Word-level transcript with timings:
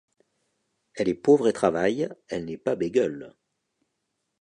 Elle 0.95 1.09
est 1.09 1.13
pauvre 1.13 1.47
et 1.47 1.53
travaille; 1.53 2.09
elle 2.27 2.45
n'est 2.45 2.57
pas 2.57 2.75
bégueule; 2.75 3.35